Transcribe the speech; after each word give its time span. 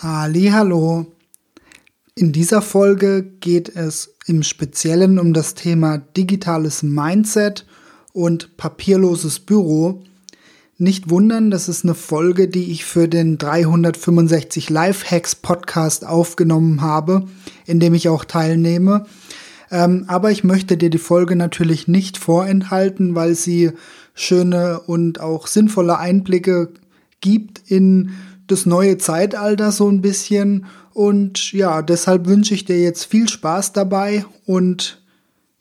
Hallo. 0.00 1.06
In 2.14 2.30
dieser 2.30 2.62
Folge 2.62 3.24
geht 3.40 3.74
es 3.74 4.14
im 4.26 4.44
Speziellen 4.44 5.18
um 5.18 5.34
das 5.34 5.54
Thema 5.54 5.98
digitales 5.98 6.84
Mindset 6.84 7.66
und 8.12 8.56
papierloses 8.56 9.40
Büro. 9.40 10.04
Nicht 10.76 11.10
wundern, 11.10 11.50
das 11.50 11.68
ist 11.68 11.84
eine 11.84 11.96
Folge, 11.96 12.46
die 12.46 12.70
ich 12.70 12.84
für 12.84 13.08
den 13.08 13.38
365 13.38 14.70
Lifehacks 14.70 15.34
Podcast 15.34 16.06
aufgenommen 16.06 16.80
habe, 16.80 17.26
in 17.66 17.80
dem 17.80 17.92
ich 17.92 18.08
auch 18.08 18.24
teilnehme. 18.24 19.04
Ähm, 19.72 20.04
aber 20.06 20.30
ich 20.30 20.44
möchte 20.44 20.76
dir 20.76 20.90
die 20.90 20.98
Folge 20.98 21.34
natürlich 21.34 21.88
nicht 21.88 22.18
vorenthalten, 22.18 23.16
weil 23.16 23.34
sie 23.34 23.72
schöne 24.14 24.78
und 24.78 25.18
auch 25.20 25.48
sinnvolle 25.48 25.98
Einblicke 25.98 26.72
gibt 27.20 27.68
in 27.68 28.12
das 28.50 28.66
neue 28.66 28.98
Zeitalter 28.98 29.70
so 29.72 29.88
ein 29.88 30.00
bisschen. 30.00 30.66
Und 30.92 31.52
ja, 31.52 31.82
deshalb 31.82 32.26
wünsche 32.26 32.54
ich 32.54 32.64
dir 32.64 32.80
jetzt 32.80 33.04
viel 33.04 33.28
Spaß 33.28 33.72
dabei 33.72 34.24
und 34.46 35.00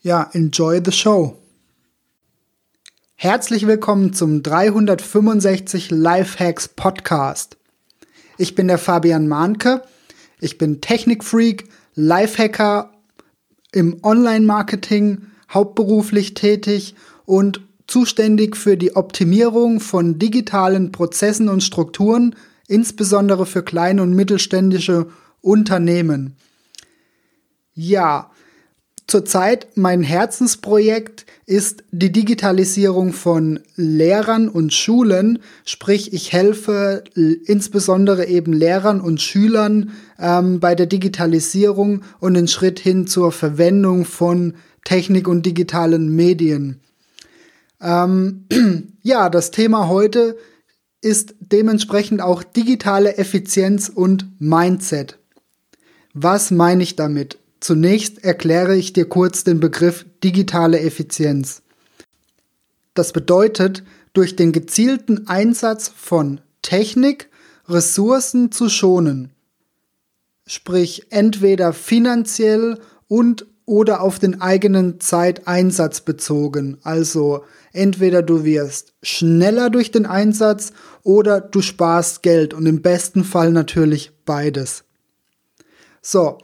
ja, 0.01 0.29
enjoy 0.33 0.81
the 0.83 0.91
show. 0.91 1.37
Herzlich 3.15 3.67
willkommen 3.67 4.13
zum 4.13 4.41
365 4.41 5.91
Lifehacks 5.91 6.69
Podcast. 6.69 7.57
Ich 8.37 8.55
bin 8.55 8.67
der 8.67 8.77
Fabian 8.77 9.27
Mahnke. 9.27 9.81
Ich 10.39 10.57
bin 10.57 10.81
Technikfreak, 10.81 11.67
Lifehacker 11.95 12.91
im 13.71 13.97
Online-Marketing, 14.03 15.23
hauptberuflich 15.51 16.35
tätig 16.35 16.95
und 17.25 17.61
zuständig 17.87 18.55
für 18.55 18.77
die 18.77 18.95
Optimierung 18.95 19.79
von 19.79 20.19
digitalen 20.19 20.91
Prozessen 20.91 21.49
und 21.49 21.63
Strukturen 21.63 22.35
insbesondere 22.67 23.45
für 23.45 23.63
kleine 23.63 24.03
und 24.03 24.13
mittelständische 24.13 25.07
Unternehmen. 25.41 26.35
Ja, 27.73 28.31
zurzeit 29.07 29.67
mein 29.75 30.03
Herzensprojekt 30.03 31.25
ist 31.45 31.83
die 31.91 32.11
Digitalisierung 32.11 33.13
von 33.13 33.61
Lehrern 33.75 34.49
und 34.49 34.73
Schulen, 34.73 35.39
sprich 35.63 36.11
ich 36.11 36.33
helfe 36.33 37.03
insbesondere 37.15 38.25
eben 38.25 38.51
Lehrern 38.51 38.99
und 38.99 39.21
Schülern 39.21 39.91
ähm, 40.19 40.59
bei 40.59 40.75
der 40.75 40.87
Digitalisierung 40.87 42.01
und 42.19 42.33
den 42.33 42.47
Schritt 42.47 42.79
hin 42.79 43.07
zur 43.07 43.31
Verwendung 43.31 44.03
von 44.03 44.55
Technik 44.83 45.27
und 45.27 45.45
digitalen 45.45 46.15
Medien. 46.15 46.81
Ähm, 47.81 48.45
ja, 49.03 49.29
das 49.29 49.51
Thema 49.51 49.87
heute 49.87 50.37
ist 51.01 51.35
dementsprechend 51.39 52.21
auch 52.21 52.43
digitale 52.43 53.17
Effizienz 53.17 53.89
und 53.89 54.27
Mindset. 54.39 55.19
Was 56.13 56.51
meine 56.51 56.83
ich 56.83 56.95
damit? 56.95 57.37
Zunächst 57.59 58.23
erkläre 58.23 58.75
ich 58.75 58.93
dir 58.93 59.05
kurz 59.05 59.43
den 59.43 59.59
Begriff 59.59 60.05
digitale 60.23 60.79
Effizienz. 60.79 61.61
Das 62.93 63.13
bedeutet, 63.13 63.83
durch 64.13 64.35
den 64.35 64.51
gezielten 64.51 65.27
Einsatz 65.27 65.89
von 65.95 66.41
Technik 66.63 67.29
Ressourcen 67.67 68.51
zu 68.51 68.69
schonen. 68.69 69.31
Sprich 70.47 71.11
entweder 71.11 71.73
finanziell 71.73 72.79
und 73.07 73.45
oder 73.67 74.01
auf 74.01 74.17
den 74.17 74.41
eigenen 74.41 75.01
Zeiteinsatz 75.01 75.99
bezogen. 75.99 76.77
Also 76.83 77.43
entweder 77.73 78.23
du 78.23 78.45
wirst 78.45 78.93
schneller 79.03 79.69
durch 79.69 79.91
den 79.91 80.05
Einsatz 80.05 80.71
oder 81.03 81.41
du 81.41 81.61
sparst 81.61 82.23
Geld 82.23 82.53
und 82.53 82.65
im 82.65 82.81
besten 82.81 83.25
Fall 83.25 83.51
natürlich 83.51 84.13
beides. 84.25 84.85
So, 86.01 86.37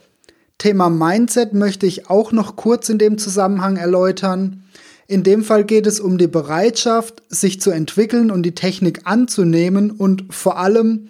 Thema 0.58 0.90
Mindset 0.90 1.54
möchte 1.54 1.86
ich 1.86 2.10
auch 2.10 2.30
noch 2.30 2.56
kurz 2.56 2.90
in 2.90 2.98
dem 2.98 3.16
Zusammenhang 3.16 3.76
erläutern. 3.76 4.62
In 5.06 5.22
dem 5.22 5.44
Fall 5.44 5.64
geht 5.64 5.86
es 5.86 6.00
um 6.00 6.18
die 6.18 6.28
Bereitschaft, 6.28 7.22
sich 7.30 7.58
zu 7.58 7.70
entwickeln 7.70 8.30
und 8.30 8.42
die 8.42 8.54
Technik 8.54 9.00
anzunehmen 9.04 9.90
und 9.90 10.26
vor 10.28 10.58
allem 10.58 11.08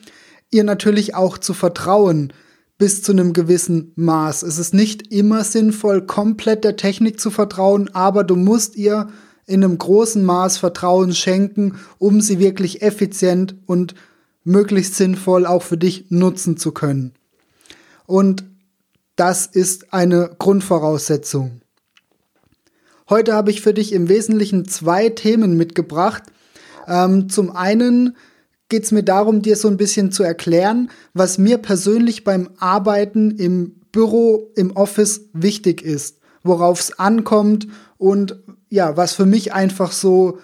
ihr 0.53 0.63
natürlich 0.63 1.17
auch 1.17 1.39
zu 1.39 1.55
vertrauen, 1.55 2.33
bis 2.79 3.03
zu 3.03 3.13
einem 3.13 3.33
gewissen 3.33 3.93
Maß. 3.97 4.43
Es 4.43 4.59
ist 4.59 4.75
nicht 4.75 5.13
immer 5.13 5.45
sinnvoll, 5.45 6.07
komplett 6.07 6.65
der 6.65 6.77
Technik 6.77 7.21
zu 7.21 7.31
vertrauen, 7.31 7.91
aber 7.95 8.25
du 8.25 8.37
musst 8.37 8.77
ihr 8.77 9.09
in 9.47 9.63
einem 9.63 9.79
großen 9.79 10.25
Maß 10.25 10.59
Vertrauen 10.59 11.15
schenken, 11.15 11.77
um 11.99 12.21
sie 12.21 12.39
wirklich 12.39 12.83
effizient 12.83 13.57
und 13.67 13.95
möglichst 14.43 14.97
sinnvoll 14.97 15.47
auch 15.47 15.63
für 15.63 15.77
dich 15.77 16.11
nutzen 16.11 16.57
zu 16.57 16.73
können. 16.73 17.13
Und 18.07 18.45
das 19.17 19.47
ist 19.47 19.93
eine 19.93 20.35
Grundvoraussetzung. 20.39 21.61
Heute 23.09 23.35
habe 23.35 23.51
ich 23.51 23.61
für 23.61 23.75
dich 23.75 23.93
im 23.93 24.09
Wesentlichen 24.09 24.67
zwei 24.67 25.11
Themen 25.11 25.57
mitgebracht. 25.57 26.25
Ähm, 26.87 27.29
zum 27.29 27.55
einen 27.55 28.17
geht 28.69 28.85
es 28.85 28.93
mir 28.93 29.03
darum, 29.03 29.43
dir 29.43 29.57
so 29.57 29.69
ein 29.69 29.77
bisschen 29.77 30.11
zu 30.11 30.23
erklären, 30.23 30.91
was 31.13 31.39
mir 31.39 31.59
persönlich 31.59 32.25
beim 32.25 32.51
Arbeiten 32.59 33.31
im 33.33 33.81
Büro, 33.93 34.51
im 34.57 34.73
Office 34.73 35.29
wichtig 35.33 35.83
ist, 35.83 36.19
worauf 36.43 36.81
es 36.81 36.99
ankommt 36.99 37.69
und 37.99 38.37
ja, 38.69 38.97
was 38.97 39.15
für 39.15 39.27
mich 39.27 39.53
einfach 39.53 39.93
so 39.93 40.39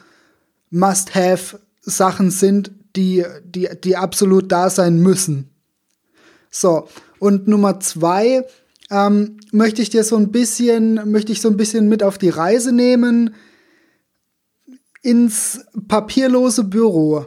Must-Have-Sachen 0.70 2.30
sind, 2.30 2.70
die, 2.94 3.24
die, 3.44 3.68
die 3.82 3.96
absolut 3.96 4.52
da 4.52 4.70
sein 4.70 5.00
müssen. 5.00 5.50
So, 6.50 6.88
und 7.18 7.48
Nummer 7.48 7.80
zwei 7.80 8.46
ähm, 8.90 9.38
möchte 9.52 9.82
ich 9.82 9.90
dir 9.90 10.04
so 10.04 10.16
ein 10.16 10.30
bisschen, 10.30 11.10
möchte 11.10 11.32
ich 11.32 11.40
so 11.40 11.48
ein 11.48 11.56
bisschen 11.56 11.88
mit 11.88 12.02
auf 12.02 12.18
die 12.18 12.28
Reise 12.28 12.72
nehmen 12.72 13.34
ins 15.02 15.64
papierlose 15.88 16.64
Büro 16.64 17.26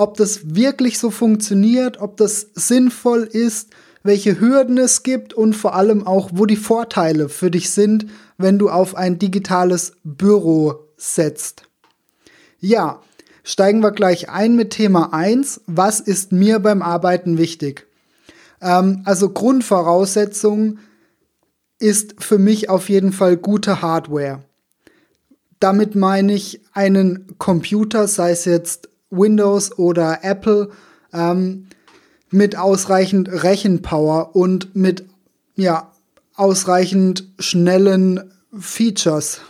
ob 0.00 0.16
das 0.16 0.54
wirklich 0.54 0.98
so 0.98 1.10
funktioniert, 1.10 2.00
ob 2.00 2.16
das 2.16 2.48
sinnvoll 2.54 3.24
ist, 3.24 3.68
welche 4.02 4.40
Hürden 4.40 4.78
es 4.78 5.02
gibt 5.02 5.34
und 5.34 5.54
vor 5.54 5.74
allem 5.74 6.06
auch, 6.06 6.30
wo 6.32 6.46
die 6.46 6.56
Vorteile 6.56 7.28
für 7.28 7.50
dich 7.50 7.68
sind, 7.68 8.06
wenn 8.38 8.58
du 8.58 8.70
auf 8.70 8.94
ein 8.94 9.18
digitales 9.18 9.92
Büro 10.02 10.86
setzt. 10.96 11.64
Ja, 12.60 13.02
steigen 13.44 13.82
wir 13.82 13.90
gleich 13.90 14.30
ein 14.30 14.56
mit 14.56 14.70
Thema 14.70 15.12
1. 15.12 15.60
Was 15.66 16.00
ist 16.00 16.32
mir 16.32 16.60
beim 16.60 16.80
Arbeiten 16.80 17.36
wichtig? 17.36 17.86
Ähm, 18.62 19.02
also 19.04 19.28
Grundvoraussetzung 19.28 20.78
ist 21.78 22.22
für 22.22 22.38
mich 22.38 22.70
auf 22.70 22.88
jeden 22.88 23.12
Fall 23.12 23.36
gute 23.36 23.82
Hardware. 23.82 24.40
Damit 25.58 25.94
meine 25.94 26.32
ich 26.32 26.62
einen 26.72 27.36
Computer, 27.36 28.08
sei 28.08 28.30
es 28.30 28.46
jetzt 28.46 28.89
Windows 29.10 29.76
oder 29.78 30.20
Apple 30.22 30.70
ähm, 31.12 31.66
mit 32.30 32.56
ausreichend 32.56 33.28
Rechenpower 33.30 34.34
und 34.34 34.74
mit 34.76 35.04
ja, 35.56 35.92
ausreichend 36.34 37.24
schnellen 37.38 38.32
Features. 38.58 39.40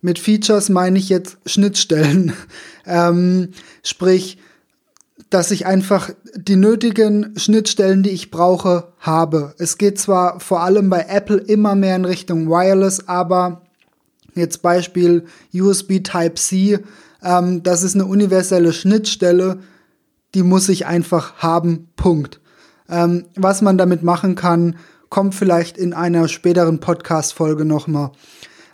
Mit 0.00 0.18
Features 0.18 0.68
meine 0.68 0.98
ich 0.98 1.08
jetzt 1.08 1.38
Schnittstellen. 1.46 2.32
ähm, 2.86 3.50
sprich, 3.82 4.38
dass 5.30 5.50
ich 5.50 5.66
einfach 5.66 6.10
die 6.34 6.56
nötigen 6.56 7.36
Schnittstellen, 7.36 8.02
die 8.02 8.10
ich 8.10 8.30
brauche, 8.30 8.92
habe. 9.00 9.54
Es 9.58 9.78
geht 9.78 9.98
zwar 9.98 10.40
vor 10.40 10.60
allem 10.60 10.90
bei 10.90 11.06
Apple 11.08 11.38
immer 11.38 11.74
mehr 11.74 11.96
in 11.96 12.04
Richtung 12.04 12.48
Wireless, 12.48 13.08
aber 13.08 13.62
jetzt 14.34 14.62
Beispiel 14.62 15.24
USB 15.52 16.00
Type-C 16.04 16.78
ähm, 17.26 17.62
das 17.62 17.82
ist 17.82 17.94
eine 17.94 18.06
universelle 18.06 18.72
Schnittstelle, 18.72 19.58
die 20.34 20.42
muss 20.42 20.68
ich 20.68 20.86
einfach 20.86 21.36
haben, 21.38 21.88
Punkt. 21.96 22.40
Ähm, 22.88 23.24
was 23.34 23.62
man 23.62 23.76
damit 23.76 24.02
machen 24.02 24.36
kann, 24.36 24.76
kommt 25.08 25.34
vielleicht 25.34 25.76
in 25.76 25.92
einer 25.92 26.28
späteren 26.28 26.78
Podcast-Folge 26.78 27.64
nochmal. 27.64 28.12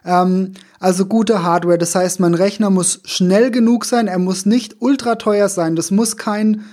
Ähm, 0.04 0.52
also 0.80 1.06
gute 1.06 1.42
Hardware, 1.42 1.78
das 1.78 1.94
heißt, 1.94 2.20
mein 2.20 2.34
Rechner 2.34 2.68
muss 2.68 3.00
schnell 3.04 3.50
genug 3.50 3.84
sein, 3.84 4.08
er 4.08 4.18
muss 4.18 4.44
nicht 4.44 4.76
ultra 4.80 5.14
teuer 5.14 5.48
sein, 5.48 5.76
das 5.76 5.90
muss 5.90 6.16
kein 6.16 6.64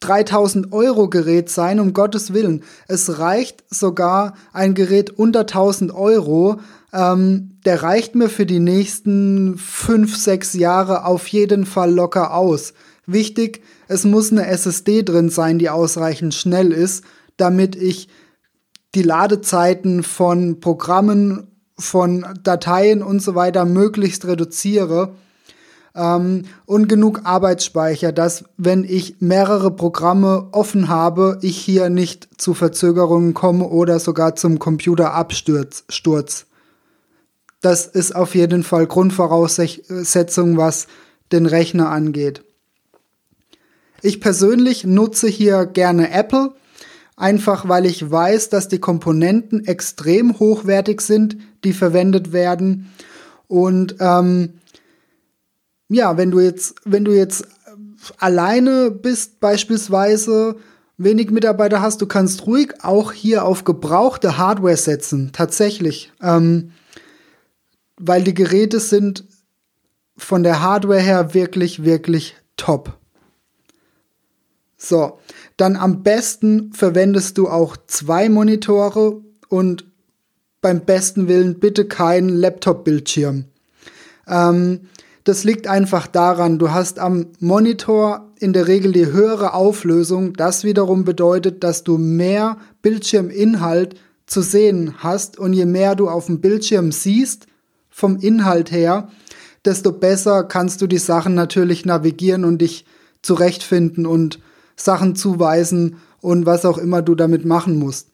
3000 0.00 0.72
Euro 0.72 1.08
Gerät 1.08 1.48
sein, 1.48 1.80
um 1.80 1.94
Gottes 1.94 2.32
Willen. 2.32 2.62
Es 2.88 3.18
reicht 3.18 3.64
sogar 3.70 4.34
ein 4.52 4.74
Gerät 4.74 5.10
unter 5.10 5.40
1000 5.40 5.94
Euro, 5.94 6.60
ähm, 6.96 7.58
der 7.66 7.82
reicht 7.82 8.14
mir 8.14 8.30
für 8.30 8.46
die 8.46 8.58
nächsten 8.58 9.58
fünf, 9.58 10.16
sechs 10.16 10.54
Jahre 10.54 11.04
auf 11.04 11.26
jeden 11.28 11.66
Fall 11.66 11.92
locker 11.92 12.32
aus. 12.34 12.72
Wichtig, 13.06 13.62
es 13.86 14.04
muss 14.04 14.32
eine 14.32 14.46
SSD 14.46 15.02
drin 15.02 15.28
sein, 15.28 15.58
die 15.58 15.68
ausreichend 15.68 16.34
schnell 16.34 16.72
ist, 16.72 17.04
damit 17.36 17.76
ich 17.76 18.08
die 18.94 19.02
Ladezeiten 19.02 20.02
von 20.02 20.60
Programmen, 20.60 21.48
von 21.78 22.24
Dateien 22.42 23.02
und 23.02 23.20
so 23.20 23.34
weiter 23.34 23.66
möglichst 23.66 24.26
reduziere. 24.26 25.14
ähm, 25.94 26.44
und 26.64 26.88
genug 26.88 27.22
Arbeitsspeicher, 27.24 28.12
dass 28.12 28.44
wenn 28.56 28.84
ich 28.84 29.16
mehrere 29.20 29.70
Programme 29.70 30.48
offen 30.52 30.88
habe, 30.88 31.38
ich 31.42 31.58
hier 31.58 31.90
nicht 31.90 32.28
zu 32.40 32.54
Verzögerungen 32.54 33.34
komme 33.34 33.68
oder 33.68 33.98
sogar 33.98 34.34
zum 34.34 34.58
Computerabsturz. 34.58 35.84
Sturz. 35.88 36.45
Das 37.60 37.86
ist 37.86 38.14
auf 38.14 38.34
jeden 38.34 38.62
Fall 38.62 38.86
Grundvoraussetzung, 38.86 40.56
was 40.56 40.86
den 41.32 41.46
Rechner 41.46 41.90
angeht. 41.90 42.42
Ich 44.02 44.20
persönlich 44.20 44.84
nutze 44.84 45.26
hier 45.26 45.66
gerne 45.66 46.10
Apple, 46.12 46.54
einfach 47.16 47.68
weil 47.68 47.86
ich 47.86 48.08
weiß, 48.08 48.50
dass 48.50 48.68
die 48.68 48.78
Komponenten 48.78 49.64
extrem 49.64 50.38
hochwertig 50.38 51.00
sind, 51.00 51.38
die 51.64 51.72
verwendet 51.72 52.32
werden. 52.32 52.92
Und 53.48 53.96
ähm, 54.00 54.54
ja, 55.88 56.16
wenn 56.16 56.30
du 56.30 56.40
jetzt, 56.40 56.76
wenn 56.84 57.04
du 57.04 57.12
jetzt 57.12 57.48
alleine 58.18 58.90
bist, 58.90 59.40
beispielsweise, 59.40 60.56
wenig 60.98 61.30
Mitarbeiter 61.30 61.80
hast, 61.80 62.00
du 62.00 62.06
kannst 62.06 62.46
ruhig 62.46 62.74
auch 62.82 63.12
hier 63.12 63.44
auf 63.44 63.64
gebrauchte 63.64 64.38
Hardware 64.38 64.76
setzen, 64.76 65.30
tatsächlich. 65.32 66.12
Ähm, 66.22 66.72
weil 67.98 68.22
die 68.22 68.34
Geräte 68.34 68.80
sind 68.80 69.24
von 70.16 70.42
der 70.42 70.62
Hardware 70.62 71.00
her 71.00 71.34
wirklich, 71.34 71.84
wirklich 71.84 72.36
top. 72.56 72.98
So, 74.76 75.18
dann 75.56 75.76
am 75.76 76.02
besten 76.02 76.72
verwendest 76.72 77.38
du 77.38 77.48
auch 77.48 77.76
zwei 77.86 78.28
Monitore 78.28 79.22
und 79.48 79.86
beim 80.60 80.80
besten 80.80 81.28
Willen 81.28 81.58
bitte 81.60 81.86
keinen 81.86 82.28
Laptop-Bildschirm. 82.28 83.44
Ähm, 84.26 84.80
das 85.24 85.44
liegt 85.44 85.66
einfach 85.66 86.06
daran, 86.06 86.58
du 86.58 86.70
hast 86.70 86.98
am 86.98 87.26
Monitor 87.40 88.32
in 88.38 88.52
der 88.52 88.68
Regel 88.68 88.92
die 88.92 89.06
höhere 89.06 89.54
Auflösung. 89.54 90.34
Das 90.34 90.62
wiederum 90.62 91.04
bedeutet, 91.04 91.64
dass 91.64 91.84
du 91.84 91.98
mehr 91.98 92.58
Bildschirminhalt 92.82 93.96
zu 94.26 94.42
sehen 94.42 94.94
hast 94.98 95.38
und 95.38 95.52
je 95.52 95.66
mehr 95.66 95.94
du 95.94 96.08
auf 96.08 96.26
dem 96.26 96.40
Bildschirm 96.40 96.92
siehst 96.92 97.46
vom 97.96 98.18
Inhalt 98.18 98.70
her, 98.70 99.08
desto 99.64 99.90
besser 99.90 100.44
kannst 100.44 100.82
du 100.82 100.86
die 100.86 100.98
Sachen 100.98 101.34
natürlich 101.34 101.86
navigieren 101.86 102.44
und 102.44 102.58
dich 102.58 102.84
zurechtfinden 103.22 104.04
und 104.04 104.38
Sachen 104.76 105.16
zuweisen 105.16 105.96
und 106.20 106.44
was 106.44 106.66
auch 106.66 106.76
immer 106.76 107.00
du 107.00 107.14
damit 107.14 107.46
machen 107.46 107.78
musst. 107.78 108.08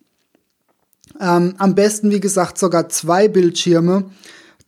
Ähm, 1.19 1.57
am 1.59 1.75
besten, 1.75 2.13
wie 2.13 2.21
gesagt, 2.21 2.59
sogar 2.59 2.91
zwei 2.91 3.27
Bildschirme, 3.27 4.05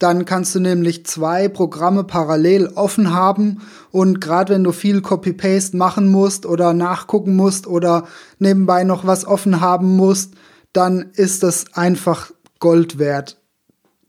dann 0.00 0.24
kannst 0.24 0.52
du 0.56 0.58
nämlich 0.58 1.06
zwei 1.06 1.46
Programme 1.46 2.02
parallel 2.02 2.72
offen 2.74 3.14
haben 3.14 3.62
und 3.92 4.20
gerade 4.20 4.54
wenn 4.54 4.64
du 4.64 4.72
viel 4.72 5.00
Copy-Paste 5.00 5.76
machen 5.76 6.08
musst 6.08 6.44
oder 6.44 6.72
nachgucken 6.72 7.36
musst 7.36 7.68
oder 7.68 8.08
nebenbei 8.40 8.82
noch 8.82 9.06
was 9.06 9.24
offen 9.24 9.60
haben 9.60 9.94
musst, 9.94 10.34
dann 10.72 11.12
ist 11.14 11.44
das 11.44 11.72
einfach 11.74 12.32
Gold 12.58 12.98
wert. 12.98 13.38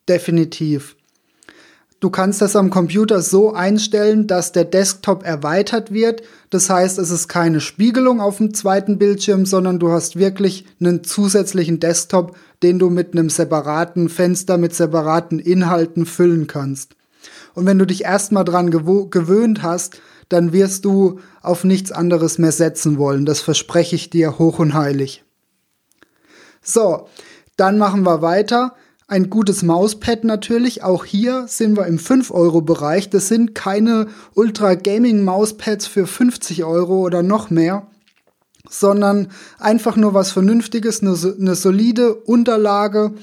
Definitiv. 0.07 0.95
Du 1.99 2.09
kannst 2.09 2.41
das 2.41 2.55
am 2.55 2.69
Computer 2.69 3.21
so 3.21 3.53
einstellen, 3.53 4.27
dass 4.27 4.51
der 4.51 4.65
Desktop 4.65 5.23
erweitert 5.23 5.91
wird. 5.91 6.21
Das 6.49 6.69
heißt, 6.69 6.99
es 6.99 7.09
ist 7.09 7.29
keine 7.29 7.61
Spiegelung 7.61 8.21
auf 8.21 8.37
dem 8.37 8.53
zweiten 8.53 8.99
Bildschirm, 8.99 9.45
sondern 9.45 9.79
du 9.79 9.91
hast 9.91 10.17
wirklich 10.17 10.65
einen 10.79 11.03
zusätzlichen 11.03 11.79
Desktop, 11.79 12.35
den 12.61 12.79
du 12.79 12.89
mit 12.89 13.13
einem 13.13 13.29
separaten 13.29 14.09
Fenster 14.09 14.57
mit 14.57 14.75
separaten 14.75 15.39
Inhalten 15.39 16.05
füllen 16.05 16.47
kannst. 16.47 16.95
Und 17.55 17.65
wenn 17.65 17.79
du 17.79 17.87
dich 17.87 18.03
erstmal 18.03 18.43
dran 18.43 18.69
gewöhnt 18.69 19.63
hast, 19.63 19.99
dann 20.29 20.53
wirst 20.53 20.85
du 20.85 21.19
auf 21.41 21.63
nichts 21.63 21.91
anderes 21.91 22.37
mehr 22.37 22.51
setzen 22.51 22.97
wollen. 22.97 23.25
Das 23.25 23.41
verspreche 23.41 23.95
ich 23.95 24.09
dir 24.09 24.37
hoch 24.37 24.59
und 24.59 24.73
heilig. 24.73 25.23
So, 26.61 27.07
dann 27.57 27.77
machen 27.77 28.03
wir 28.03 28.21
weiter. 28.21 28.75
Ein 29.07 29.29
gutes 29.29 29.61
Mauspad 29.61 30.23
natürlich. 30.23 30.83
Auch 30.83 31.05
hier 31.05 31.45
sind 31.47 31.77
wir 31.77 31.85
im 31.85 31.99
5-Euro-Bereich. 31.99 33.11
Das 33.11 33.27
sind 33.27 33.53
keine 33.53 34.07
Ultra-Gaming-Mauspads 34.33 35.85
für 35.85 36.07
50 36.07 36.63
Euro 36.63 37.01
oder 37.01 37.21
noch 37.21 37.51
mehr, 37.51 37.85
sondern 38.67 39.27
einfach 39.59 39.95
nur 39.95 40.15
was 40.15 40.31
Vernünftiges, 40.31 41.01
eine, 41.01 41.15
eine 41.39 41.53
solide 41.53 42.15
Unterlage, 42.15 43.13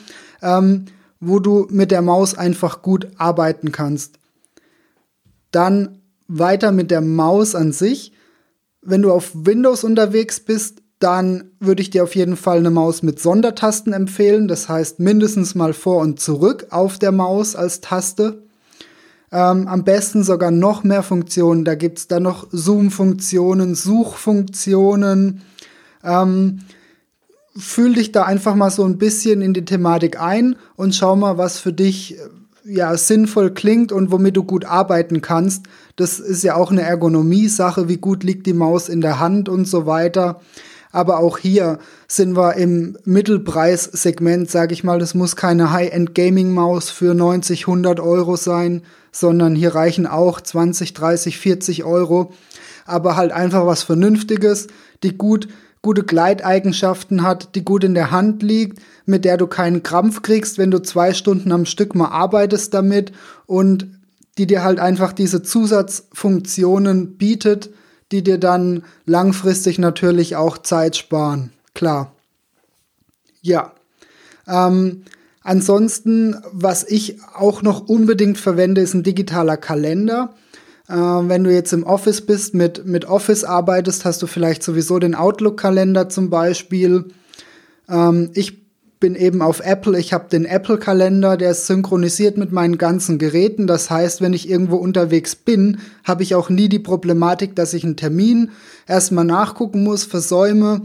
ähm, 0.41 0.85
wo 1.19 1.41
du 1.41 1.67
mit 1.69 1.91
der 1.91 2.03
Maus 2.03 2.39
einfach 2.39 2.83
gut 2.83 3.09
arbeiten 3.17 3.73
kannst. 3.73 4.21
Dann 5.51 5.99
weiter 6.29 6.71
mit 6.71 6.93
der 6.93 7.01
Maus 7.01 7.57
an 7.57 7.73
sich. 7.73 8.13
Wenn 8.83 9.03
du 9.03 9.11
auf 9.11 9.33
Windows 9.35 9.83
unterwegs 9.83 10.39
bist, 10.39 10.82
dann 11.03 11.51
würde 11.59 11.83
ich 11.83 11.91
dir 11.91 12.05
auf 12.05 12.15
jeden 12.15 12.37
Fall 12.37 12.59
eine 12.59 12.71
Maus 12.71 13.03
mit 13.03 13.19
Sondertasten 13.21 13.93
empfehlen. 13.93 14.47
Das 14.47 14.69
heißt 14.69 15.01
mindestens 15.01 15.55
mal 15.55 15.73
vor 15.73 16.01
und 16.01 16.21
zurück 16.21 16.69
auf 16.71 16.99
der 16.99 17.11
Maus 17.11 17.57
als 17.57 17.81
Taste. 17.81 18.43
Ähm, 19.33 19.67
am 19.67 19.83
besten 19.83 20.23
sogar 20.23 20.51
noch 20.51 20.85
mehr 20.85 21.03
Funktionen. 21.03 21.65
Da 21.65 21.75
gibt 21.75 21.99
es 21.99 22.09
dann 22.09 22.23
noch 22.23 22.47
Zoom-Funktionen, 22.53 23.75
Suchfunktionen. 23.75 25.43
Ähm, 26.05 26.61
fühl 27.57 27.95
dich 27.95 28.13
da 28.13 28.25
einfach 28.25 28.55
mal 28.55 28.71
so 28.71 28.85
ein 28.85 28.99
bisschen 28.99 29.43
in 29.43 29.55
die 29.55 29.65
Thematik 29.65 30.21
ein 30.21 30.57
und 30.77 30.95
schau 30.95 31.17
mal, 31.17 31.37
was 31.37 31.59
für 31.59 31.73
dich 31.73 32.19
äh, 32.19 32.19
ja 32.65 32.97
sinnvoll 32.97 33.53
klingt 33.53 33.91
und 33.91 34.13
womit 34.13 34.37
du 34.37 34.45
gut 34.45 34.67
arbeiten 34.67 35.21
kannst. 35.21 35.67
Das 35.97 36.21
ist 36.21 36.45
ja 36.45 36.55
auch 36.55 36.71
eine 36.71 36.83
Ergonomie-Sache, 36.83 37.89
wie 37.89 37.97
gut 37.97 38.23
liegt 38.23 38.47
die 38.47 38.53
Maus 38.53 38.89
in 38.89 39.01
der 39.01 39.19
Hand 39.19 39.49
und 39.49 39.67
so 39.67 39.87
weiter. 39.87 40.41
Aber 40.93 41.19
auch 41.19 41.39
hier 41.39 41.79
sind 42.07 42.37
wir 42.37 42.55
im 42.55 42.97
Mittelpreissegment, 43.05 44.51
sage 44.51 44.75
ich 44.75 44.85
mal. 44.85 44.99
Das 44.99 45.15
muss 45.15 45.37
keine 45.37 45.73
High-End-Gaming-Maus 45.73 46.91
für 46.91 47.15
90, 47.15 47.63
100 47.67 47.99
Euro 47.99 48.37
sein, 48.37 48.83
sondern 49.11 49.55
hier 49.55 49.75
reichen 49.75 50.07
auch 50.07 50.41
20, 50.41 50.93
30, 50.93 51.39
40 51.39 51.85
Euro. 51.85 52.33
Aber 52.85 53.17
halt 53.17 53.33
einfach 53.33 53.67
was 53.67 53.83
Vernünftiges, 53.83 54.69
die 55.03 55.17
gut 55.17 55.49
gute 55.83 56.05
Gleiteigenschaften 56.05 57.23
hat, 57.23 57.57
die 57.57 57.65
gut 57.65 57.83
in 57.83 57.95
der 57.95 58.13
Hand 58.13 58.43
liegt, 58.43 58.81
mit 59.05 59.25
der 59.25 59.37
du 59.37 59.49
keinen 59.49 59.83
Krampf 59.83 60.23
kriegst, 60.23 60.57
wenn 60.57 60.71
du 60.71 60.81
zwei 60.81 61.13
Stunden 61.13 61.51
am 61.51 61.67
Stück 61.67 61.97
mal 61.97 62.09
arbeitest 62.09 62.73
damit 62.73 63.11
und 63.47 63.89
die 64.39 64.47
dir 64.47 64.63
halt 64.63 64.79
einfach 64.79 65.13
diese 65.13 65.43
Zusatzfunktionen 65.43 67.19
bietet, 67.19 67.71
die 68.13 68.23
dir 68.23 68.39
dann 68.39 68.85
langfristig 69.07 69.79
natürlich 69.79 70.37
auch 70.37 70.59
Zeit 70.59 70.97
sparen. 70.97 71.53
Klar. 71.75 72.13
Ja. 73.41 73.73
Ähm, 74.47 75.03
ansonsten, 75.43 76.37
was 76.53 76.85
ich 76.85 77.19
auch 77.35 77.63
noch 77.63 77.89
unbedingt 77.89 78.39
verwende, 78.39 78.81
ist 78.81 78.95
ein 78.95 79.03
digitaler 79.03 79.57
Kalender. 79.57 80.35
Äh, 80.89 80.95
wenn 80.95 81.45
du 81.45 81.53
jetzt 81.53 81.73
im 81.73 81.85
Office 81.85 82.21
bist, 82.21 82.55
mit, 82.55 82.87
mit 82.87 83.07
Office 83.07 83.45
arbeitest, 83.45 84.05
hast 84.05 84.23
du 84.23 84.27
vielleicht 84.27 84.63
sowieso 84.63 84.99
den 84.99 85.15
Outlook-Kalender 85.15 86.09
zum 86.09 86.31
Beispiel. 86.31 87.07
Ähm, 87.89 88.31
ich 88.35 88.62
bin 89.03 89.17
eben 89.17 89.43
auf 89.43 89.59
Apple. 89.59 89.99
Ich 89.99 90.13
habe 90.13 90.29
den 90.31 90.45
Apple-Kalender, 90.45 91.37
der 91.37 91.51
ist 91.51 91.67
synchronisiert 91.67 92.39
mit 92.39 92.53
meinen 92.53 92.79
ganzen 92.79 93.19
Geräten. 93.19 93.67
Das 93.67 93.91
heißt, 93.91 94.21
wenn 94.21 94.33
ich 94.33 94.49
irgendwo 94.49 94.77
unterwegs 94.77 95.35
bin, 95.35 95.79
habe 96.05 96.23
ich 96.23 96.37
auch 96.37 96.49
nie 96.49 96.69
die 96.69 96.79
Problematik, 96.79 97.57
dass 97.57 97.75
ich 97.75 97.83
einen 97.83 97.97
Termin 97.97 98.53
erstmal 98.87 99.25
nachgucken 99.25 99.83
muss, 99.83 100.05
versäume, 100.05 100.83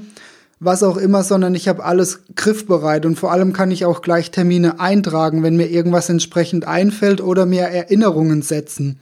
was 0.59 0.81
auch 0.81 0.97
immer, 0.97 1.24
sondern 1.24 1.53
ich 1.53 1.67
habe 1.67 1.86
alles 1.86 2.21
griffbereit 2.33 3.05
und 3.05 3.19
vor 3.19 3.31
allem 3.31 3.53
kann 3.53 3.69
ich 3.69 3.86
auch 3.86 4.01
gleich 4.01 4.31
Termine 4.31 4.79
eintragen, 4.79 5.43
wenn 5.43 5.55
mir 5.55 5.69
irgendwas 5.69 6.09
entsprechend 6.09 6.65
einfällt 6.65 7.21
oder 7.21 7.45
mir 7.45 7.65
Erinnerungen 7.65 8.41
setzen. 8.41 9.00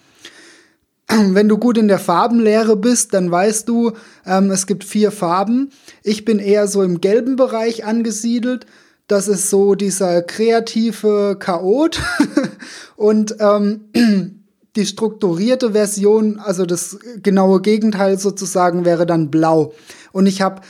Wenn 1.07 1.47
du 1.47 1.57
gut 1.57 1.77
in 1.77 1.87
der 1.87 1.99
Farbenlehre 1.99 2.75
bist, 2.75 3.13
dann 3.13 3.31
weißt 3.31 3.69
du, 3.69 3.93
ähm, 4.25 4.51
es 4.51 4.67
gibt 4.67 4.83
vier 4.83 5.11
Farben. 5.11 5.69
Ich 6.03 6.25
bin 6.25 6.39
eher 6.39 6.67
so 6.67 6.83
im 6.83 6.99
gelben 6.99 7.37
Bereich 7.37 7.85
angesiedelt 7.85 8.65
das 9.07 9.27
ist 9.27 9.49
so 9.49 9.75
dieser 9.75 10.21
kreative 10.21 11.37
Chaot 11.39 12.01
und 12.95 13.35
ähm, 13.39 13.85
die 14.75 14.85
strukturierte 14.85 15.71
Version, 15.71 16.39
also 16.39 16.65
das 16.65 16.97
genaue 17.21 17.61
Gegenteil 17.61 18.19
sozusagen, 18.19 18.83
wäre 18.83 19.05
dann 19.05 19.31
blau. 19.31 19.73
Und 20.11 20.25
ich 20.25 20.41
habe 20.41 20.61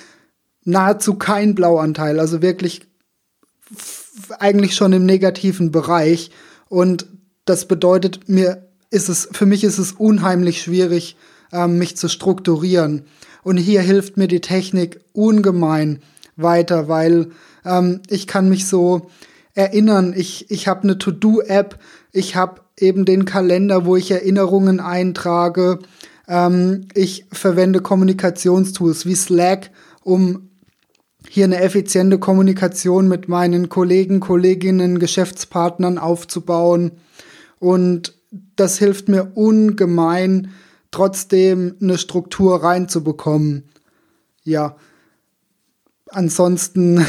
nahezu 0.64 1.16
keinen 1.16 1.56
Blauanteil, 1.56 2.20
also 2.20 2.42
wirklich 2.42 2.82
eigentlich 4.40 4.76
schon 4.76 4.94
im 4.94 5.06
negativen 5.06 5.72
Bereich. 5.72 6.32
Und 6.70 7.08
das 7.46 7.66
bedeutet, 7.66 8.28
mir 8.28 8.68
ist 8.90 9.10
es, 9.10 9.30
für 9.32 9.46
mich 9.46 9.64
ist 9.64 9.78
es 9.78 9.94
unheimlich 9.94 10.62
schwierig, 10.62 11.16
ähm, 11.52 11.78
mich 11.78 11.98
zu 11.98 12.10
strukturieren. 12.10 13.06
Und 13.44 13.58
hier 13.58 13.82
hilft 13.82 14.18
mir 14.18 14.28
die 14.28 14.42
Technik 14.42 15.00
ungemein 15.14 16.02
weiter, 16.36 16.88
weil 16.88 17.32
ähm, 17.66 18.02
ich 18.10 18.28
kann 18.28 18.50
mich 18.50 18.68
so 18.68 19.10
erinnern. 19.54 20.14
Ich, 20.16 20.52
ich 20.52 20.68
habe 20.68 20.84
eine 20.84 20.98
To-Do-App, 20.98 21.80
ich 22.12 22.36
habe 22.36 22.62
eben 22.80 23.06
den 23.06 23.26
Kalender, 23.26 23.86
wo 23.86 23.96
ich 23.96 24.12
Erinnerungen 24.12 24.80
eintrage. 24.80 25.80
Ähm, 26.28 26.88
ich 26.94 27.26
verwende 27.32 27.82
Kommunikationstools 27.82 29.06
wie 29.06 29.16
Slack, 29.16 29.72
um 30.04 30.50
hier 31.28 31.46
eine 31.46 31.62
effiziente 31.62 32.20
Kommunikation 32.20 33.08
mit 33.08 33.28
meinen 33.28 33.70
Kollegen, 33.70 34.20
Kolleginnen, 34.20 35.00
Geschäftspartnern 35.00 35.98
aufzubauen. 35.98 36.92
Und 37.60 38.14
das 38.56 38.78
hilft 38.78 39.10
mir 39.10 39.32
ungemein, 39.36 40.52
trotzdem 40.92 41.76
eine 41.82 41.98
Struktur 41.98 42.64
reinzubekommen. 42.64 43.64
Ja, 44.44 44.76
ansonsten, 46.16 47.06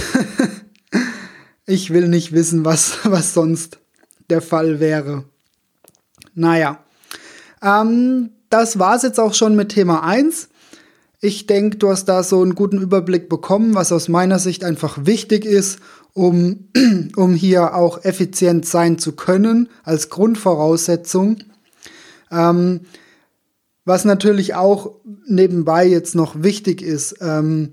ich 1.66 1.92
will 1.92 2.08
nicht 2.08 2.32
wissen, 2.32 2.64
was, 2.64 2.98
was 3.04 3.34
sonst 3.34 3.78
der 4.28 4.42
Fall 4.42 4.80
wäre. 4.80 5.24
Naja, 6.34 6.80
ähm, 7.62 8.30
das 8.50 8.78
war's 8.78 9.02
jetzt 9.02 9.20
auch 9.20 9.34
schon 9.34 9.56
mit 9.56 9.70
Thema 9.70 10.02
1. 10.02 10.48
Ich 11.20 11.46
denke, 11.46 11.78
du 11.78 11.88
hast 11.88 12.06
da 12.06 12.22
so 12.22 12.42
einen 12.42 12.54
guten 12.54 12.80
Überblick 12.80 13.28
bekommen, 13.28 13.74
was 13.74 13.92
aus 13.92 14.08
meiner 14.08 14.38
Sicht 14.38 14.64
einfach 14.64 15.06
wichtig 15.06 15.44
ist, 15.44 15.78
um, 16.12 16.68
um 17.16 17.34
hier 17.34 17.74
auch 17.74 18.04
effizient 18.04 18.66
sein 18.66 18.98
zu 18.98 19.12
können, 19.12 19.68
als 19.82 20.10
Grundvoraussetzung. 20.10 21.38
Ähm, 22.30 22.80
was 23.84 24.04
natürlich 24.04 24.54
auch 24.54 24.96
nebenbei 25.26 25.86
jetzt 25.86 26.16
noch 26.16 26.42
wichtig 26.42 26.82
ist, 26.82 27.16
ähm, 27.20 27.72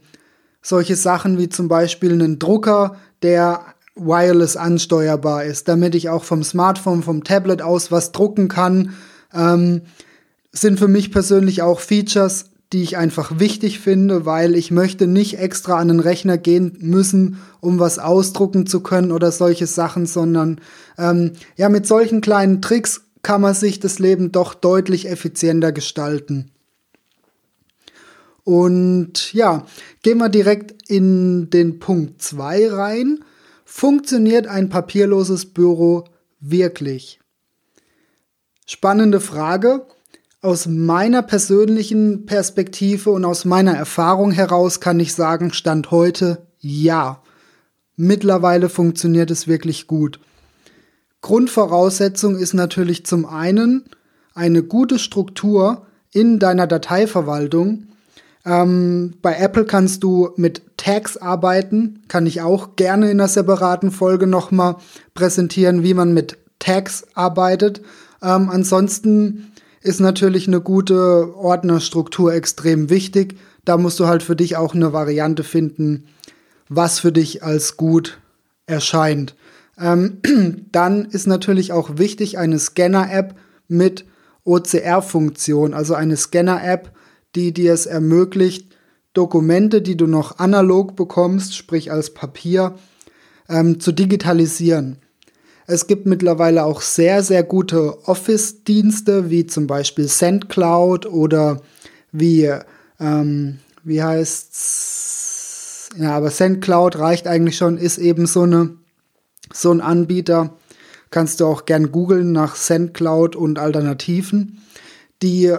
solche 0.63 0.95
Sachen 0.95 1.37
wie 1.37 1.49
zum 1.49 1.67
Beispiel 1.67 2.13
einen 2.13 2.39
Drucker, 2.39 2.95
der 3.21 3.61
wireless 3.95 4.57
ansteuerbar 4.57 5.43
ist, 5.43 5.67
damit 5.67 5.93
ich 5.93 6.09
auch 6.09 6.23
vom 6.23 6.43
Smartphone, 6.43 7.03
vom 7.03 7.23
Tablet 7.23 7.61
aus 7.61 7.91
was 7.91 8.11
drucken 8.11 8.47
kann, 8.47 8.95
ähm, 9.33 9.81
sind 10.51 10.79
für 10.79 10.87
mich 10.87 11.11
persönlich 11.11 11.61
auch 11.61 11.79
Features, 11.79 12.45
die 12.71 12.81
ich 12.81 12.97
einfach 12.97 13.39
wichtig 13.39 13.79
finde, 13.79 14.25
weil 14.25 14.55
ich 14.55 14.71
möchte 14.71 15.05
nicht 15.05 15.37
extra 15.37 15.77
an 15.77 15.89
den 15.89 15.99
Rechner 15.99 16.39
gehen 16.39 16.75
müssen, 16.79 17.37
um 17.59 17.77
was 17.79 17.99
ausdrucken 17.99 18.65
zu 18.65 18.81
können 18.81 19.11
oder 19.11 19.31
solche 19.31 19.67
Sachen, 19.67 20.07
sondern 20.07 20.59
ähm, 20.97 21.33
ja, 21.55 21.69
mit 21.69 21.85
solchen 21.85 22.21
kleinen 22.21 22.63
Tricks 22.63 23.01
kann 23.21 23.41
man 23.41 23.53
sich 23.53 23.79
das 23.79 23.99
Leben 23.99 24.31
doch 24.31 24.55
deutlich 24.55 25.07
effizienter 25.07 25.71
gestalten. 25.71 26.49
Und 28.43 29.33
ja, 29.33 29.65
gehen 30.01 30.17
wir 30.17 30.29
direkt 30.29 30.89
in 30.89 31.49
den 31.49 31.79
Punkt 31.79 32.21
2 32.21 32.69
rein. 32.69 33.19
Funktioniert 33.63 34.47
ein 34.47 34.69
papierloses 34.69 35.45
Büro 35.45 36.05
wirklich? 36.39 37.19
Spannende 38.65 39.19
Frage. 39.19 39.85
Aus 40.41 40.67
meiner 40.67 41.21
persönlichen 41.21 42.25
Perspektive 42.25 43.11
und 43.11 43.23
aus 43.23 43.45
meiner 43.45 43.75
Erfahrung 43.75 44.31
heraus 44.31 44.81
kann 44.81 44.99
ich 44.99 45.13
sagen, 45.13 45.53
Stand 45.53 45.89
heute 45.91 46.47
ja. 46.59 47.21
Mittlerweile 47.95 48.67
funktioniert 48.67 49.31
es 49.31 49.47
wirklich 49.47 49.87
gut. 49.87 50.19
Grundvoraussetzung 51.21 52.37
ist 52.37 52.53
natürlich 52.53 53.05
zum 53.05 53.25
einen 53.25 53.85
eine 54.33 54.63
gute 54.63 54.99
Struktur 54.99 55.85
in 56.11 56.39
deiner 56.39 56.67
Dateiverwaltung. 56.67 57.87
Ähm, 58.45 59.13
bei 59.21 59.35
Apple 59.35 59.65
kannst 59.65 60.03
du 60.03 60.31
mit 60.35 60.61
Tags 60.77 61.17
arbeiten, 61.17 62.03
kann 62.07 62.27
ich 62.27 62.41
auch 62.41 62.75
gerne 62.75 63.09
in 63.09 63.19
einer 63.19 63.29
separaten 63.29 63.91
Folge 63.91 64.27
nochmal 64.27 64.75
präsentieren, 65.13 65.83
wie 65.83 65.93
man 65.93 66.13
mit 66.13 66.37
Tags 66.59 67.05
arbeitet. 67.13 67.81
Ähm, 68.21 68.49
ansonsten 68.49 69.51
ist 69.81 69.99
natürlich 69.99 70.47
eine 70.47 70.61
gute 70.61 71.35
Ordnerstruktur 71.35 72.33
extrem 72.33 72.89
wichtig. 72.89 73.37
Da 73.65 73.77
musst 73.77 73.99
du 73.99 74.07
halt 74.07 74.23
für 74.23 74.35
dich 74.35 74.57
auch 74.57 74.73
eine 74.73 74.93
Variante 74.93 75.43
finden, 75.43 76.05
was 76.69 76.99
für 76.99 77.11
dich 77.11 77.43
als 77.43 77.77
gut 77.77 78.19
erscheint. 78.65 79.35
Ähm, 79.77 80.21
dann 80.71 81.05
ist 81.05 81.27
natürlich 81.27 81.71
auch 81.71 81.97
wichtig 81.97 82.37
eine 82.37 82.59
Scanner-App 82.59 83.35
mit 83.67 84.05
OCR-Funktion, 84.45 85.73
also 85.73 85.95
eine 85.95 86.17
Scanner-App, 86.17 86.91
die 87.35 87.53
dir 87.53 87.73
es 87.73 87.85
ermöglicht, 87.85 88.75
Dokumente, 89.13 89.81
die 89.81 89.95
du 89.95 90.07
noch 90.07 90.39
analog 90.39 90.95
bekommst, 90.95 91.55
sprich 91.55 91.91
als 91.91 92.13
Papier, 92.13 92.75
ähm, 93.47 93.79
zu 93.79 93.91
digitalisieren. 93.91 94.97
Es 95.65 95.87
gibt 95.87 96.05
mittlerweile 96.05 96.65
auch 96.65 96.81
sehr, 96.81 97.23
sehr 97.23 97.43
gute 97.43 98.07
Office-Dienste, 98.07 99.29
wie 99.29 99.45
zum 99.45 99.67
Beispiel 99.67 100.07
SendCloud 100.07 101.05
oder 101.05 101.61
wie, 102.11 102.51
ähm, 102.99 103.59
wie 103.83 104.03
heißt's? 104.03 105.89
Ja, 105.97 106.17
aber 106.17 106.31
SendCloud 106.31 106.97
reicht 106.97 107.27
eigentlich 107.27 107.55
schon, 107.55 107.77
ist 107.77 107.99
eben 107.99 108.25
so, 108.25 108.41
eine, 108.41 108.77
so 109.53 109.71
ein 109.71 109.79
Anbieter. 109.79 110.57
Kannst 111.11 111.39
du 111.39 111.45
auch 111.45 111.65
gern 111.65 111.91
googeln 111.91 112.31
nach 112.31 112.55
SendCloud 112.55 113.35
und 113.35 113.59
Alternativen. 113.59 114.63
Die 115.21 115.55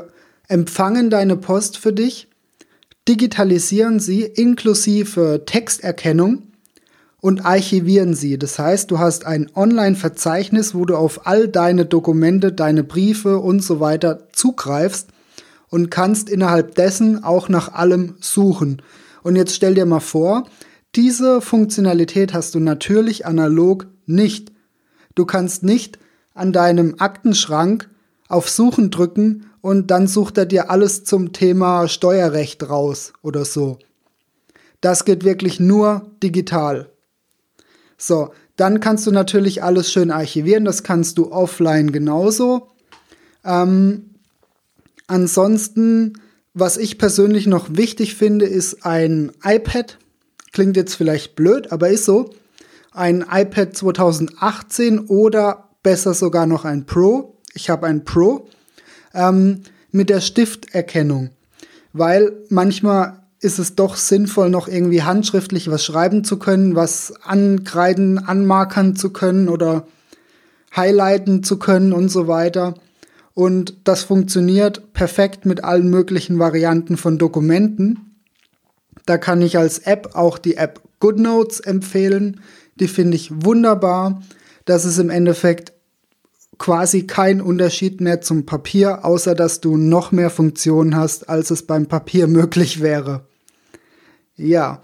empfangen 0.48 1.10
deine 1.10 1.36
Post 1.36 1.78
für 1.78 1.92
dich, 1.92 2.28
digitalisieren 3.08 4.00
sie 4.00 4.22
inklusive 4.22 5.42
Texterkennung 5.46 6.44
und 7.20 7.44
archivieren 7.44 8.14
sie. 8.14 8.38
Das 8.38 8.58
heißt, 8.58 8.90
du 8.90 8.98
hast 8.98 9.24
ein 9.26 9.50
Online-Verzeichnis, 9.54 10.74
wo 10.74 10.84
du 10.84 10.96
auf 10.96 11.26
all 11.26 11.48
deine 11.48 11.86
Dokumente, 11.86 12.52
deine 12.52 12.84
Briefe 12.84 13.38
und 13.38 13.60
so 13.62 13.80
weiter 13.80 14.28
zugreifst 14.32 15.08
und 15.70 15.90
kannst 15.90 16.28
innerhalb 16.28 16.74
dessen 16.74 17.24
auch 17.24 17.48
nach 17.48 17.72
allem 17.72 18.14
suchen. 18.20 18.82
Und 19.22 19.36
jetzt 19.36 19.54
stell 19.54 19.74
dir 19.74 19.86
mal 19.86 20.00
vor, 20.00 20.46
diese 20.94 21.40
Funktionalität 21.40 22.34
hast 22.34 22.54
du 22.54 22.60
natürlich 22.60 23.26
analog 23.26 23.86
nicht. 24.06 24.52
Du 25.14 25.24
kannst 25.24 25.62
nicht 25.62 25.98
an 26.34 26.52
deinem 26.52 26.96
Aktenschrank 26.98 27.88
auf 28.28 28.48
Suchen 28.48 28.90
drücken 28.90 29.50
und 29.60 29.90
dann 29.90 30.06
sucht 30.06 30.38
er 30.38 30.46
dir 30.46 30.70
alles 30.70 31.04
zum 31.04 31.32
Thema 31.32 31.88
Steuerrecht 31.88 32.68
raus 32.68 33.12
oder 33.22 33.44
so. 33.44 33.78
Das 34.80 35.04
geht 35.04 35.24
wirklich 35.24 35.60
nur 35.60 36.10
digital. 36.22 36.90
So, 37.96 38.32
dann 38.56 38.80
kannst 38.80 39.06
du 39.06 39.10
natürlich 39.10 39.62
alles 39.62 39.90
schön 39.90 40.10
archivieren. 40.10 40.64
Das 40.64 40.82
kannst 40.82 41.18
du 41.18 41.32
offline 41.32 41.90
genauso. 41.92 42.68
Ähm, 43.44 44.10
ansonsten, 45.06 46.14
was 46.52 46.76
ich 46.76 46.98
persönlich 46.98 47.46
noch 47.46 47.68
wichtig 47.70 48.14
finde, 48.14 48.46
ist 48.46 48.84
ein 48.84 49.32
iPad. 49.42 49.98
Klingt 50.52 50.76
jetzt 50.76 50.94
vielleicht 50.94 51.34
blöd, 51.34 51.72
aber 51.72 51.88
ist 51.88 52.04
so. 52.04 52.30
Ein 52.92 53.24
iPad 53.28 53.76
2018 53.76 55.06
oder 55.06 55.70
besser 55.82 56.14
sogar 56.14 56.46
noch 56.46 56.64
ein 56.64 56.86
Pro. 56.86 57.33
Ich 57.54 57.70
habe 57.70 57.86
ein 57.86 58.04
Pro 58.04 58.48
ähm, 59.14 59.62
mit 59.92 60.10
der 60.10 60.20
Stifterkennung, 60.20 61.30
weil 61.92 62.32
manchmal 62.48 63.24
ist 63.40 63.58
es 63.58 63.74
doch 63.76 63.96
sinnvoll, 63.96 64.48
noch 64.48 64.68
irgendwie 64.68 65.02
handschriftlich 65.02 65.70
was 65.70 65.84
schreiben 65.84 66.24
zu 66.24 66.38
können, 66.38 66.74
was 66.74 67.12
ankreiden, 67.22 68.18
anmarkern 68.18 68.96
zu 68.96 69.10
können 69.10 69.48
oder 69.48 69.86
highlighten 70.74 71.44
zu 71.44 71.58
können 71.58 71.92
und 71.92 72.08
so 72.08 72.26
weiter. 72.26 72.74
Und 73.34 73.76
das 73.84 74.02
funktioniert 74.02 74.92
perfekt 74.94 75.44
mit 75.44 75.62
allen 75.62 75.90
möglichen 75.90 76.38
Varianten 76.38 76.96
von 76.96 77.18
Dokumenten. 77.18 78.16
Da 79.06 79.18
kann 79.18 79.42
ich 79.42 79.58
als 79.58 79.78
App 79.80 80.14
auch 80.14 80.38
die 80.38 80.56
App 80.56 80.80
GoodNotes 81.00 81.60
empfehlen. 81.60 82.40
Die 82.76 82.88
finde 82.88 83.16
ich 83.16 83.44
wunderbar. 83.44 84.22
Das 84.64 84.86
ist 84.86 84.98
im 84.98 85.10
Endeffekt 85.10 85.73
quasi 86.58 87.06
kein 87.06 87.40
Unterschied 87.40 88.00
mehr 88.00 88.20
zum 88.20 88.46
Papier, 88.46 89.04
außer 89.04 89.34
dass 89.34 89.60
du 89.60 89.76
noch 89.76 90.12
mehr 90.12 90.30
Funktionen 90.30 90.96
hast, 90.96 91.28
als 91.28 91.50
es 91.50 91.66
beim 91.66 91.86
Papier 91.86 92.26
möglich 92.28 92.80
wäre. 92.80 93.26
Ja. 94.36 94.82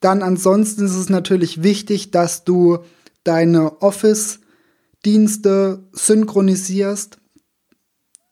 Dann 0.00 0.22
ansonsten 0.22 0.84
ist 0.84 0.94
es 0.94 1.08
natürlich 1.08 1.62
wichtig, 1.62 2.10
dass 2.10 2.44
du 2.44 2.80
deine 3.24 3.80
Office-Dienste 3.80 5.82
synchronisierst, 5.92 7.16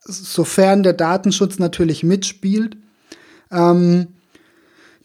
sofern 0.00 0.82
der 0.82 0.92
Datenschutz 0.92 1.58
natürlich 1.58 2.02
mitspielt. 2.02 2.76
Ähm, 3.50 4.08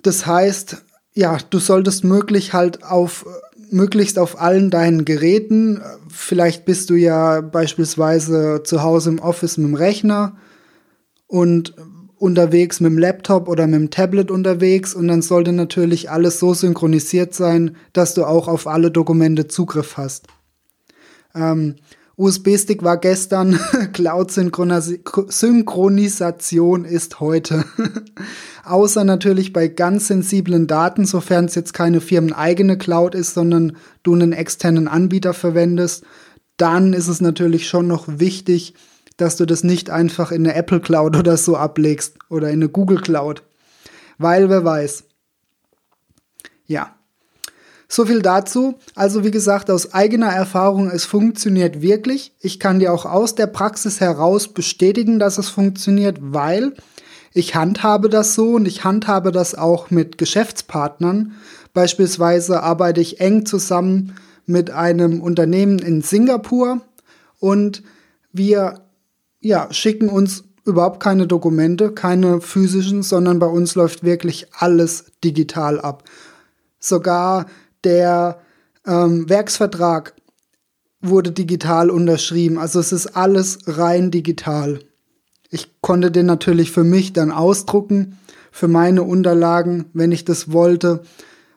das 0.01 0.25
heißt, 0.25 0.83
ja, 1.13 1.37
du 1.49 1.59
solltest 1.59 2.03
möglich 2.03 2.53
halt 2.53 2.83
auf 2.83 3.25
möglichst 3.71 4.19
auf 4.19 4.39
allen 4.39 4.69
deinen 4.69 5.05
Geräten. 5.05 5.81
Vielleicht 6.09 6.65
bist 6.65 6.89
du 6.89 6.95
ja 6.95 7.41
beispielsweise 7.41 8.61
zu 8.63 8.83
Hause 8.83 9.11
im 9.11 9.19
Office 9.19 9.57
mit 9.57 9.67
dem 9.67 9.75
Rechner 9.75 10.37
und 11.27 11.75
unterwegs 12.19 12.81
mit 12.81 12.91
dem 12.91 12.97
Laptop 12.97 13.47
oder 13.47 13.65
mit 13.65 13.79
dem 13.79 13.89
Tablet 13.91 14.29
unterwegs 14.29 14.93
und 14.93 15.07
dann 15.07 15.21
sollte 15.21 15.53
natürlich 15.53 16.11
alles 16.11 16.39
so 16.39 16.53
synchronisiert 16.53 17.33
sein, 17.33 17.77
dass 17.93 18.13
du 18.13 18.25
auch 18.25 18.47
auf 18.47 18.67
alle 18.67 18.91
Dokumente 18.91 19.47
Zugriff 19.47 19.95
hast. 19.95 20.27
Ähm, 21.33 21.75
USB-Stick 22.19 22.83
war 22.83 22.97
gestern, 22.97 23.57
Cloud-Synchronisation 23.93 26.83
ist 26.83 27.21
heute. 27.21 27.63
Außer 28.65 29.05
natürlich 29.05 29.53
bei 29.53 29.69
ganz 29.69 30.07
sensiblen 30.07 30.67
Daten, 30.67 31.05
sofern 31.05 31.45
es 31.45 31.55
jetzt 31.55 31.73
keine 31.73 32.01
firmeneigene 32.01 32.77
Cloud 32.77 33.15
ist, 33.15 33.33
sondern 33.33 33.77
du 34.03 34.13
einen 34.13 34.33
externen 34.33 34.89
Anbieter 34.89 35.33
verwendest, 35.33 36.03
dann 36.57 36.91
ist 36.91 37.07
es 37.07 37.21
natürlich 37.21 37.69
schon 37.69 37.87
noch 37.87 38.03
wichtig, 38.07 38.73
dass 39.15 39.37
du 39.37 39.45
das 39.45 39.63
nicht 39.63 39.89
einfach 39.89 40.33
in 40.33 40.45
eine 40.45 40.55
Apple 40.55 40.81
Cloud 40.81 41.15
oder 41.15 41.37
so 41.37 41.55
ablegst 41.55 42.17
oder 42.29 42.49
in 42.49 42.55
eine 42.55 42.67
Google 42.67 42.99
Cloud. 42.99 43.43
Weil 44.17 44.49
wer 44.49 44.65
weiß. 44.65 45.05
Ja. 46.65 46.98
So 47.91 48.05
viel 48.05 48.21
dazu. 48.21 48.75
Also 48.93 49.23
wie 49.23 49.31
gesagt, 49.31 49.71
aus 49.71 49.95
eigener 49.95 50.27
Erfahrung, 50.27 50.91
es 50.91 51.05
funktioniert 51.05 51.81
wirklich. 51.81 52.33
Ich 52.39 52.59
kann 52.59 52.79
dir 52.79 52.93
auch 52.93 53.05
aus 53.05 53.33
der 53.33 53.47
Praxis 53.47 53.99
heraus 53.99 54.47
bestätigen, 54.47 55.17
dass 55.17 55.39
es 55.39 55.49
funktioniert, 55.49 56.19
weil 56.21 56.75
ich 57.33 57.55
handhabe 57.55 58.09
das 58.09 58.35
so 58.35 58.51
und 58.51 58.67
ich 58.67 58.83
handhabe 58.83 59.31
das 59.31 59.55
auch 59.55 59.89
mit 59.89 60.19
Geschäftspartnern. 60.19 61.33
Beispielsweise 61.73 62.61
arbeite 62.61 63.01
ich 63.01 63.21
eng 63.21 63.47
zusammen 63.47 64.15
mit 64.45 64.69
einem 64.69 65.21
Unternehmen 65.21 65.79
in 65.79 66.01
Singapur 66.03 66.81
und 67.39 67.81
wir 68.31 68.81
ja, 69.41 69.67
schicken 69.73 70.09
uns 70.09 70.43
überhaupt 70.63 71.01
keine 71.01 71.25
Dokumente, 71.25 71.91
keine 71.91 72.39
physischen, 72.39 73.01
sondern 73.01 73.39
bei 73.39 73.47
uns 73.47 73.73
läuft 73.73 74.03
wirklich 74.03 74.47
alles 74.53 75.05
digital 75.23 75.79
ab. 75.79 76.03
Sogar 76.79 77.47
der 77.83 78.39
ähm, 78.85 79.29
Werksvertrag 79.29 80.13
wurde 81.01 81.31
digital 81.31 81.89
unterschrieben. 81.89 82.57
Also 82.57 82.79
es 82.79 82.91
ist 82.91 83.15
alles 83.15 83.59
rein 83.65 84.11
digital. 84.11 84.79
Ich 85.49 85.81
konnte 85.81 86.11
den 86.11 86.25
natürlich 86.25 86.71
für 86.71 86.83
mich 86.83 87.13
dann 87.13 87.31
ausdrucken, 87.31 88.17
für 88.51 88.67
meine 88.67 89.03
Unterlagen, 89.03 89.85
wenn 89.93 90.11
ich 90.11 90.25
das 90.25 90.51
wollte. 90.51 91.03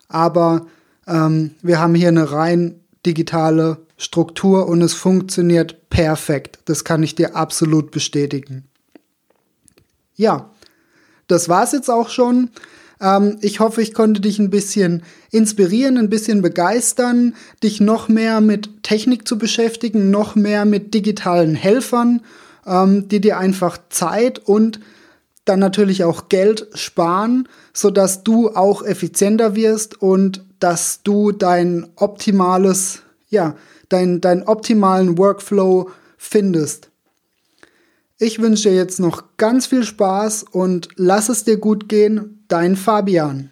Aber 0.09 0.67
ähm, 1.07 1.53
wir 1.63 1.81
haben 1.81 1.95
hier 1.95 2.09
eine 2.09 2.33
rein 2.33 2.81
digitale 3.05 3.79
Struktur 3.97 4.69
und 4.69 4.83
es 4.83 4.95
funktioniert 4.95 5.91
perfekt. 5.91 6.61
Das 6.67 6.85
kann 6.85 7.03
ich 7.03 7.15
dir 7.15 7.37
absolut 7.37 7.91
bestätigen. 7.91 8.69
Ja, 10.15 10.51
das 11.27 11.49
war's 11.49 11.73
jetzt 11.73 11.91
auch 11.91 12.09
schon. 12.09 12.51
Ähm, 13.03 13.37
ich 13.41 13.61
hoffe, 13.61 13.83
ich 13.83 13.93
konnte 13.93 14.21
dich 14.21 14.39
ein 14.39 14.51
bisschen 14.51 15.03
inspirieren, 15.31 15.99
ein 15.99 16.09
bisschen 16.09 16.41
begeistern, 16.41 17.35
dich 17.63 17.81
noch 17.81 18.09
mehr 18.09 18.41
mit 18.41 18.83
Technik 18.83 19.27
zu 19.29 19.37
beschäftigen, 19.37 20.11
noch 20.11 20.37
mehr 20.37 20.65
mit 20.65 20.95
digitalen 20.95 21.55
Helfern, 21.55 22.23
ähm, 22.67 23.09
die 23.09 23.21
dir 23.21 23.37
einfach 23.39 23.79
Zeit 23.91 24.39
und 24.39 24.81
dann 25.45 25.59
natürlich 25.59 26.05
auch 26.05 26.29
Geld 26.29 26.69
sparen, 26.75 27.49
sodass 27.73 28.23
du 28.23 28.51
auch 28.51 28.85
effizienter 28.85 29.57
wirst 29.57 30.01
und 30.01 30.45
dass 30.61 31.03
du 31.03 31.33
dein 31.33 31.89
optimales, 31.97 33.03
ja, 33.29 33.57
dein, 33.89 34.21
dein 34.21 34.45
optimalen 34.45 35.19
Workflow 35.19 35.91
findest. 36.17 36.91
Ich 38.19 38.41
wünsche 38.41 38.69
dir 38.69 38.77
jetzt 38.77 39.01
noch 39.01 39.25
ganz 39.37 39.67
viel 39.67 39.83
Spaß 39.83 40.45
und 40.45 40.91
lass 40.95 41.29
es 41.29 41.43
dir 41.43 41.57
gut 41.57 41.89
gehen, 41.89 42.42
dein 42.53 42.77
Fabian. 42.77 43.52